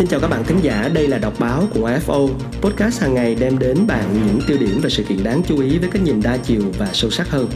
[0.00, 2.28] Xin chào các bạn thính giả, đây là đọc báo của AFO,
[2.60, 5.78] podcast hàng ngày đem đến bạn những tiêu điểm và sự kiện đáng chú ý
[5.78, 7.48] với cách nhìn đa chiều và sâu sắc hơn.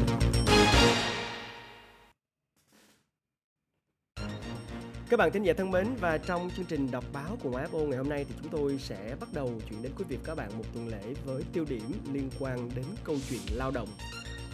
[5.11, 7.99] Các bạn thính giả thân mến và trong chương trình đọc báo của AFO ngày
[7.99, 10.65] hôm nay thì chúng tôi sẽ bắt đầu chuyển đến quý vị các bạn một
[10.75, 13.89] tuần lễ với tiêu điểm liên quan đến câu chuyện lao động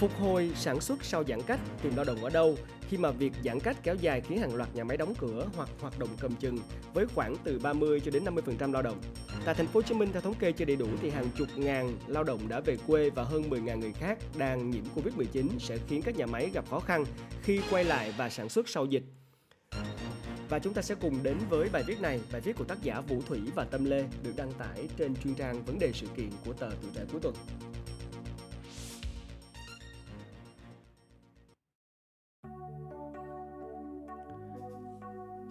[0.00, 2.56] Phục hồi sản xuất sau giãn cách, tìm lao động ở đâu
[2.88, 5.68] khi mà việc giãn cách kéo dài khiến hàng loạt nhà máy đóng cửa hoặc
[5.80, 6.58] hoạt động cầm chừng
[6.94, 9.00] với khoảng từ 30 cho đến 50% lao động.
[9.44, 11.48] Tại thành phố Hồ Chí Minh theo thống kê chưa đầy đủ thì hàng chục
[11.56, 15.78] ngàn lao động đã về quê và hơn 10.000 người khác đang nhiễm Covid-19 sẽ
[15.88, 17.04] khiến các nhà máy gặp khó khăn
[17.42, 19.04] khi quay lại và sản xuất sau dịch.
[20.48, 23.00] Và chúng ta sẽ cùng đến với bài viết này, bài viết của tác giả
[23.00, 26.30] Vũ Thủy và Tâm Lê được đăng tải trên chuyên trang vấn đề sự kiện
[26.44, 27.34] của tờ Tuổi Trẻ cuối tuần.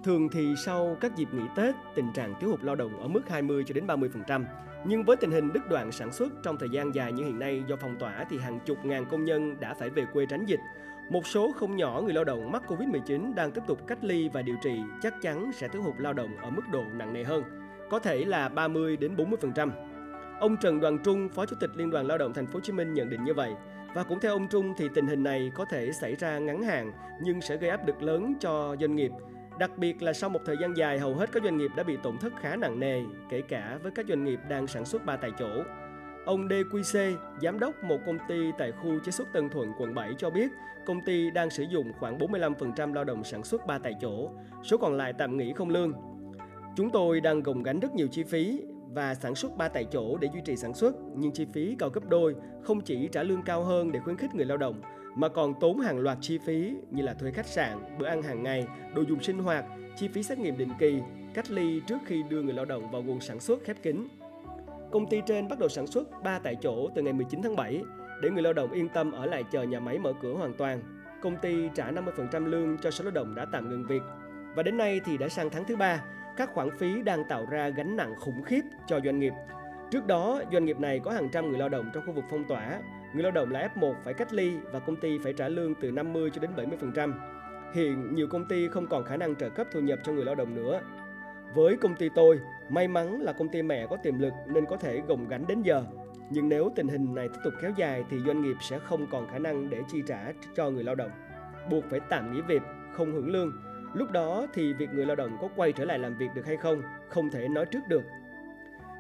[0.03, 3.30] Thường thì sau các dịp nghỉ Tết, tình trạng thiếu hụt lao động ở mức
[3.30, 4.44] 20 cho đến 30%.
[4.86, 7.64] Nhưng với tình hình đứt đoạn sản xuất trong thời gian dài như hiện nay
[7.67, 10.59] do phong tỏa thì hàng chục ngàn công nhân đã phải về quê tránh dịch.
[11.09, 14.42] Một số không nhỏ người lao động mắc Covid-19 đang tiếp tục cách ly và
[14.42, 17.44] điều trị chắc chắn sẽ thiếu hụt lao động ở mức độ nặng nề hơn,
[17.89, 19.70] có thể là 30 đến 40%.
[20.39, 22.73] Ông Trần Đoàn Trung, Phó Chủ tịch Liên đoàn Lao động Thành phố Hồ Chí
[22.73, 23.52] Minh nhận định như vậy.
[23.94, 26.92] Và cũng theo ông Trung thì tình hình này có thể xảy ra ngắn hạn
[27.22, 29.11] nhưng sẽ gây áp lực lớn cho doanh nghiệp
[29.59, 31.97] Đặc biệt là sau một thời gian dài hầu hết các doanh nghiệp đã bị
[32.03, 35.17] tổn thất khá nặng nề, kể cả với các doanh nghiệp đang sản xuất ba
[35.17, 35.63] tại chỗ.
[36.25, 40.13] Ông DQC, giám đốc một công ty tại khu chế xuất Tân Thuận, quận 7
[40.17, 40.52] cho biết
[40.85, 44.30] công ty đang sử dụng khoảng 45% lao động sản xuất ba tại chỗ,
[44.63, 45.93] số còn lại tạm nghỉ không lương.
[46.75, 48.61] Chúng tôi đang gồng gánh rất nhiều chi phí
[48.94, 51.90] và sản xuất ba tại chỗ để duy trì sản xuất, nhưng chi phí cao
[51.90, 54.82] gấp đôi, không chỉ trả lương cao hơn để khuyến khích người lao động
[55.16, 58.44] mà còn tốn hàng loạt chi phí như là thuê khách sạn, bữa ăn hàng
[58.44, 61.02] ngày, đồ dùng sinh hoạt, chi phí xét nghiệm định kỳ,
[61.34, 64.08] cách ly trước khi đưa người lao động vào nguồn sản xuất khép kín.
[64.92, 67.82] Công ty trên bắt đầu sản xuất ba tại chỗ từ ngày 19 tháng 7
[68.22, 70.82] để người lao động yên tâm ở lại chờ nhà máy mở cửa hoàn toàn.
[71.22, 74.02] Công ty trả 50% lương cho số lao động đã tạm ngừng việc.
[74.55, 76.04] Và đến nay thì đã sang tháng thứ ba,
[76.39, 79.33] các khoản phí đang tạo ra gánh nặng khủng khiếp cho doanh nghiệp.
[79.92, 82.44] Trước đó, doanh nghiệp này có hàng trăm người lao động trong khu vực phong
[82.44, 82.80] tỏa
[83.14, 85.92] Người lao động là F1 phải cách ly và công ty phải trả lương từ
[85.92, 87.14] 50 cho đến 70%.
[87.73, 90.36] Hiện nhiều công ty không còn khả năng trợ cấp thu nhập cho người lao
[90.36, 90.82] động nữa.
[91.55, 92.39] Với công ty tôi,
[92.70, 95.61] may mắn là công ty mẹ có tiềm lực nên có thể gồng gánh đến
[95.61, 95.83] giờ.
[96.30, 99.28] Nhưng nếu tình hình này tiếp tục kéo dài thì doanh nghiệp sẽ không còn
[99.28, 101.11] khả năng để chi trả cho người lao động.
[101.70, 102.61] Buộc phải tạm nghỉ việc,
[102.94, 103.52] không hưởng lương.
[103.94, 106.58] Lúc đó thì việc người lao động có quay trở lại làm việc được hay
[106.58, 108.04] không, không thể nói trước được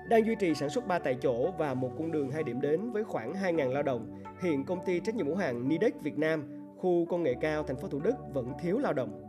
[0.09, 2.91] đang duy trì sản xuất 3 tại chỗ và một cung đường hai điểm đến
[2.91, 4.21] với khoảng 2.000 lao động.
[4.41, 6.43] Hiện công ty trách nhiệm hữu hạn Nidec Việt Nam,
[6.77, 9.21] khu công nghệ cao thành phố Thủ Đức vẫn thiếu lao động.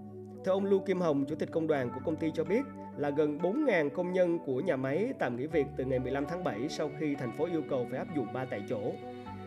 [0.45, 2.63] Theo ông Lưu Kim Hồng, chủ tịch công đoàn của công ty cho biết
[2.97, 6.45] là gần 4.000 công nhân của nhà máy tạm nghỉ việc từ ngày 15 tháng
[6.45, 8.81] 7 sau khi thành phố yêu cầu phải áp dụng 3 tại chỗ.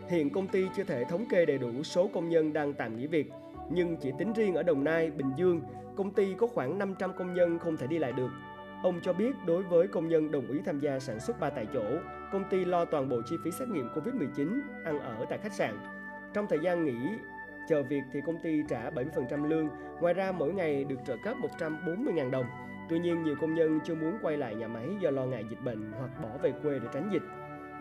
[0.09, 3.07] Hiện công ty chưa thể thống kê đầy đủ số công nhân đang tạm nghỉ
[3.07, 3.31] việc,
[3.69, 5.61] nhưng chỉ tính riêng ở Đồng Nai, Bình Dương,
[5.95, 8.29] công ty có khoảng 500 công nhân không thể đi lại được
[8.83, 11.67] Ông cho biết đối với công nhân đồng ý tham gia sản xuất ba tại
[11.73, 11.83] chỗ,
[12.31, 15.79] công ty lo toàn bộ chi phí xét nghiệm COVID-19, ăn ở tại khách sạn.
[16.33, 17.17] Trong thời gian nghỉ
[17.69, 19.69] chờ việc thì công ty trả 70% lương,
[20.01, 22.45] ngoài ra mỗi ngày được trợ cấp 140.000 đồng.
[22.89, 25.63] Tuy nhiên, nhiều công nhân chưa muốn quay lại nhà máy do lo ngại dịch
[25.63, 27.23] bệnh hoặc bỏ về quê để tránh dịch.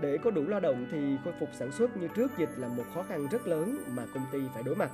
[0.00, 2.84] Để có đủ lao động thì khôi phục sản xuất như trước dịch là một
[2.94, 4.91] khó khăn rất lớn mà công ty phải đối mặt.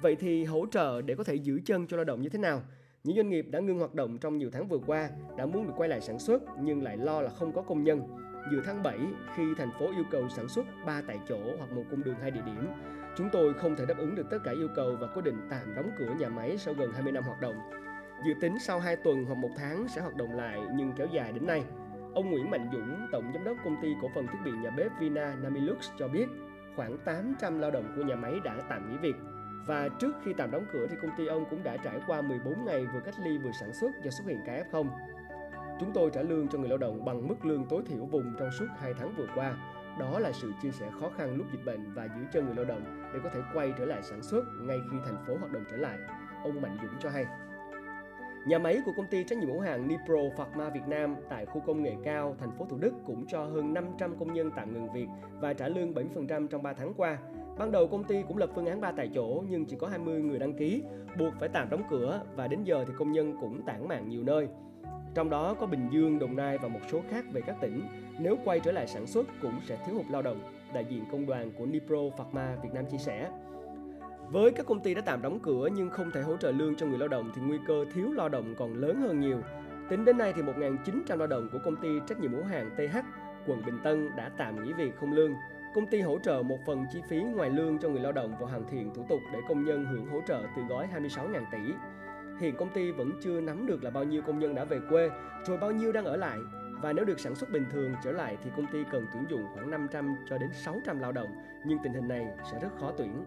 [0.00, 2.62] Vậy thì hỗ trợ để có thể giữ chân cho lao động như thế nào?
[3.04, 5.72] Những doanh nghiệp đã ngưng hoạt động trong nhiều tháng vừa qua đã muốn được
[5.76, 8.02] quay lại sản xuất nhưng lại lo là không có công nhân.
[8.52, 8.98] Giữa tháng 7,
[9.36, 12.30] khi thành phố yêu cầu sản xuất 3 tại chỗ hoặc một cung đường hai
[12.30, 12.68] địa điểm,
[13.16, 15.74] chúng tôi không thể đáp ứng được tất cả yêu cầu và quyết định tạm
[15.74, 17.56] đóng cửa nhà máy sau gần 20 năm hoạt động.
[18.26, 21.32] Dự tính sau 2 tuần hoặc một tháng sẽ hoạt động lại nhưng kéo dài
[21.32, 21.64] đến nay.
[22.14, 24.92] Ông Nguyễn Mạnh Dũng, tổng giám đốc công ty cổ phần thiết bị nhà bếp
[25.00, 26.26] Vina Namilux cho biết,
[26.76, 29.16] khoảng 800 lao động của nhà máy đã tạm nghỉ việc
[29.68, 32.64] và trước khi tạm đóng cửa thì công ty ông cũng đã trải qua 14
[32.64, 34.86] ngày vừa cách ly vừa sản xuất do xuất hiện ca F0.
[35.80, 38.50] Chúng tôi trả lương cho người lao động bằng mức lương tối thiểu vùng trong
[38.58, 39.56] suốt 2 tháng vừa qua.
[40.00, 42.64] Đó là sự chia sẻ khó khăn lúc dịch bệnh và giữ chân người lao
[42.64, 45.64] động để có thể quay trở lại sản xuất ngay khi thành phố hoạt động
[45.70, 45.98] trở lại.
[46.44, 47.26] Ông Mạnh Dũng cho hay.
[48.46, 51.60] Nhà máy của công ty trách nhiệm hữu hạn Nipro Pharma Việt Nam tại khu
[51.66, 54.92] công nghệ cao thành phố Thủ Đức cũng cho hơn 500 công nhân tạm ngừng
[54.92, 55.06] việc
[55.40, 57.18] và trả lương 70% trong 3 tháng qua.
[57.58, 60.22] Ban đầu công ty cũng lập phương án 3 tại chỗ nhưng chỉ có 20
[60.22, 60.82] người đăng ký,
[61.18, 64.24] buộc phải tạm đóng cửa và đến giờ thì công nhân cũng tản mạn nhiều
[64.24, 64.48] nơi.
[65.14, 67.82] Trong đó có Bình Dương, Đồng Nai và một số khác về các tỉnh.
[68.18, 70.40] Nếu quay trở lại sản xuất cũng sẽ thiếu hụt lao động.
[70.74, 73.30] Đại diện công đoàn của Nipro Pharma Việt Nam chia sẻ.
[74.30, 76.86] Với các công ty đã tạm đóng cửa nhưng không thể hỗ trợ lương cho
[76.86, 79.40] người lao động thì nguy cơ thiếu lao động còn lớn hơn nhiều.
[79.88, 82.98] Tính đến nay thì 1.900 lao động của công ty trách nhiệm hữu hạn TH
[83.46, 85.34] quận Bình Tân đã tạm nghỉ việc không lương.
[85.74, 88.46] Công ty hỗ trợ một phần chi phí ngoài lương cho người lao động và
[88.46, 91.58] hoàn thiện thủ tục để công nhân hưởng hỗ trợ từ gói 26.000 tỷ.
[92.40, 95.10] Hiện công ty vẫn chưa nắm được là bao nhiêu công nhân đã về quê,
[95.44, 96.38] rồi bao nhiêu đang ở lại.
[96.82, 99.42] Và nếu được sản xuất bình thường trở lại thì công ty cần tuyển dụng
[99.54, 101.30] khoảng 500 cho đến 600 lao động,
[101.66, 103.24] nhưng tình hình này sẽ rất khó tuyển.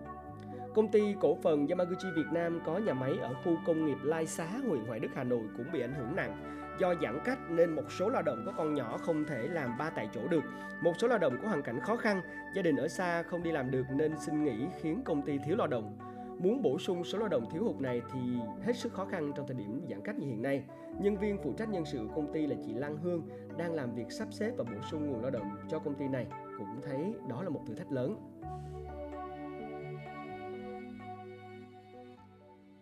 [0.75, 4.25] Công ty cổ phần Yamaguchi Việt Nam có nhà máy ở khu công nghiệp Lai
[4.25, 6.37] Xá, huyện Hoài Đức, Hà Nội cũng bị ảnh hưởng nặng.
[6.79, 9.89] Do giãn cách nên một số lao động có con nhỏ không thể làm ba
[9.89, 10.43] tại chỗ được.
[10.81, 12.21] Một số lao động có hoàn cảnh khó khăn,
[12.55, 15.55] gia đình ở xa không đi làm được nên xin nghỉ khiến công ty thiếu
[15.55, 15.97] lao động.
[16.39, 18.19] Muốn bổ sung số lao động thiếu hụt này thì
[18.65, 20.63] hết sức khó khăn trong thời điểm giãn cách như hiện nay.
[20.99, 23.21] Nhân viên phụ trách nhân sự công ty là chị Lan Hương
[23.57, 26.27] đang làm việc sắp xếp và bổ sung nguồn lao động cho công ty này
[26.57, 28.15] cũng thấy đó là một thử thách lớn.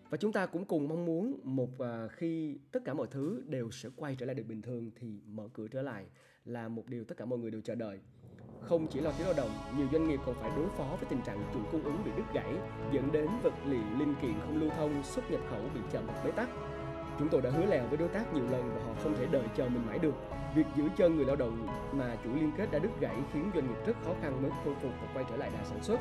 [0.10, 3.72] Và chúng ta cũng cùng mong muốn một à, khi tất cả mọi thứ đều
[3.72, 6.06] sẽ quay trở lại được bình thường thì mở cửa trở lại
[6.46, 8.00] là một điều tất cả mọi người đều chờ đợi.
[8.62, 11.22] Không chỉ lo thiếu lao động, nhiều doanh nghiệp còn phải đối phó với tình
[11.22, 12.56] trạng chuỗi cung ứng bị đứt gãy,
[12.94, 16.26] dẫn đến vật liệu linh kiện không lưu thông, xuất nhập khẩu bị chậm hoặc
[16.26, 16.50] bế tắc.
[17.20, 19.46] Chúng tôi đã hứa lèo với đối tác nhiều lần và họ không thể đợi
[19.56, 20.14] chờ mình mãi được.
[20.56, 23.68] Việc giữ chân người lao động mà chuỗi liên kết đã đứt gãy khiến doanh
[23.68, 26.00] nghiệp rất khó khăn mới khôi phục và quay trở lại đà sản xuất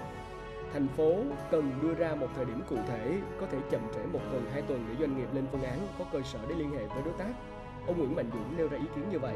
[0.73, 1.15] thành phố
[1.51, 4.63] cần đưa ra một thời điểm cụ thể có thể chậm trễ một tuần hai
[4.63, 7.15] tuần để doanh nghiệp lên phương án có cơ sở để liên hệ với đối
[7.15, 7.33] tác.
[7.87, 9.35] Ông Nguyễn Mạnh Dũng nêu ra ý kiến như vậy.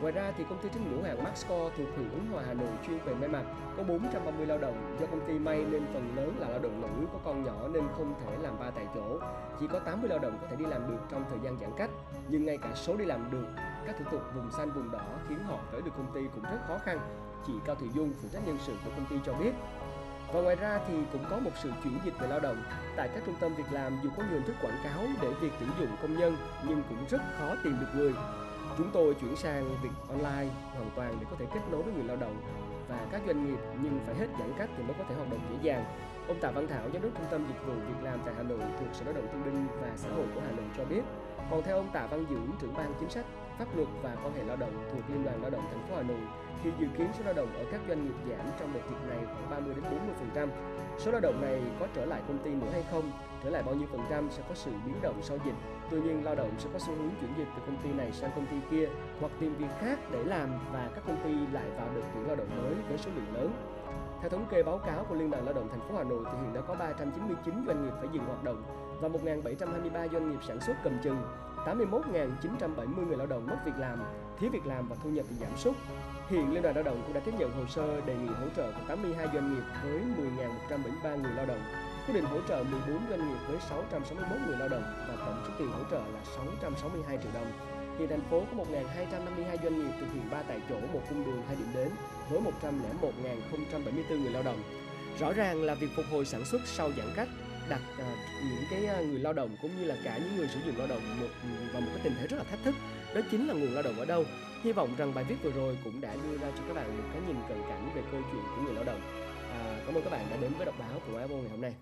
[0.00, 2.54] Ngoài ra thì công ty trách nhiệm hữu hạn Maxco thuộc huyện Ứng Hòa Hà
[2.54, 3.44] Nội chuyên về may mặc
[3.76, 4.96] có 430 lao động.
[5.00, 7.84] Do công ty may nên phần lớn là lao động nữ có con nhỏ nên
[7.96, 9.18] không thể làm ba tại chỗ.
[9.60, 11.90] Chỉ có 80 lao động có thể đi làm được trong thời gian giãn cách,
[12.28, 13.46] nhưng ngay cả số đi làm được
[13.86, 16.58] các thủ tục vùng xanh vùng đỏ khiến họ tới được công ty cũng rất
[16.68, 16.98] khó khăn.
[17.46, 19.52] Chị Cao Thị Dung, phụ trách nhân sự của công ty cho biết,
[20.32, 22.62] và ngoài ra thì cũng có một sự chuyển dịch về lao động.
[22.96, 25.52] Tại các trung tâm việc làm dù có nhiều hình thức quảng cáo để việc
[25.60, 26.36] tuyển dụng công nhân
[26.68, 28.14] nhưng cũng rất khó tìm được người.
[28.78, 32.04] Chúng tôi chuyển sang việc online hoàn toàn để có thể kết nối với người
[32.04, 32.36] lao động
[32.88, 35.40] và các doanh nghiệp nhưng phải hết giãn cách thì mới có thể hoạt động
[35.50, 35.84] dễ dàng.
[36.28, 38.58] Ông Tạ Văn Thảo, giám đốc trung tâm dịch vụ việc làm tại Hà Nội
[38.58, 41.02] thuộc Sở Lao động Thương binh và Xã hội của Hà Nội cho biết,
[41.50, 43.24] còn theo ông Tạ Văn Dưỡng, trưởng ban chính sách,
[43.58, 46.02] pháp luật và quan hệ lao động thuộc Liên đoàn Lao động thành phố Hà
[46.02, 46.20] Nội,
[46.62, 49.18] thì dự kiến số lao động ở các doanh nghiệp giảm trong đợt dịch này
[49.24, 49.84] khoảng 30 đến
[50.34, 50.48] 40%.
[50.98, 53.10] Số lao động này có trở lại công ty nữa hay không,
[53.44, 55.54] trở lại bao nhiêu phần trăm sẽ có sự biến động sau dịch.
[55.90, 58.30] Tuy nhiên lao động sẽ có xu hướng chuyển dịch từ công ty này sang
[58.36, 58.88] công ty kia
[59.20, 62.36] hoặc tìm việc khác để làm và các công ty lại vào được tuyển lao
[62.36, 63.52] động mới với số lượng lớn.
[64.20, 66.38] Theo thống kê báo cáo của Liên đoàn Lao động thành phố Hà Nội thì
[66.42, 68.62] hiện đã có 399 doanh nghiệp phải dừng hoạt động
[69.00, 71.16] và 1.723 doanh nghiệp sản xuất cầm chừng.
[71.66, 73.98] 81.970 người lao động mất việc làm,
[74.40, 75.74] thiếu việc làm và thu nhập bị giảm sút.
[76.30, 78.72] Hiện Liên đoàn Lao động cũng đã tiếp nhận hồ sơ đề nghị hỗ trợ
[78.72, 80.00] của 82 doanh nghiệp với
[80.68, 81.62] 10.173 người lao động,
[82.06, 85.54] quyết định hỗ trợ 14 doanh nghiệp với 661 người lao động và tổng số
[85.58, 87.52] tiền hỗ trợ là 662 triệu đồng.
[87.98, 91.42] Hiện thành phố có 1.252 doanh nghiệp thực hiện ba tại chỗ một cung đường
[91.46, 91.88] hai điểm đến
[92.30, 92.40] với
[93.02, 94.62] 101.074 người lao động.
[95.20, 97.28] Rõ ràng là việc phục hồi sản xuất sau giãn cách
[97.68, 98.04] đặt uh,
[98.44, 100.86] những cái uh, người lao động cũng như là cả những người sử dụng lao
[100.86, 101.26] động một
[101.72, 102.74] vào một cái tình thế rất là thách thức
[103.14, 104.24] đó chính là nguồn lao động ở đâu
[104.64, 107.04] hy vọng rằng bài viết vừa rồi cũng đã đưa ra cho các bạn một
[107.12, 109.00] cái nhìn cận cảnh về câu chuyện của người lao động
[109.50, 111.72] à, cảm ơn các bạn đã đến với đọc báo của FO ngày hôm nay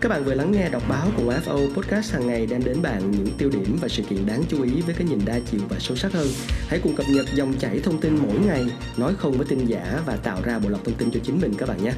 [0.00, 3.10] các bạn vừa lắng nghe đọc báo của FO Podcast hàng ngày đem đến bạn
[3.10, 5.76] những tiêu điểm và sự kiện đáng chú ý với cái nhìn đa chiều và
[5.78, 6.28] sâu sắc hơn.
[6.68, 8.64] Hãy cùng cập nhật dòng chảy thông tin mỗi ngày,
[8.96, 11.54] nói không với tin giả và tạo ra bộ lọc thông tin cho chính mình
[11.58, 11.92] các bạn nhé.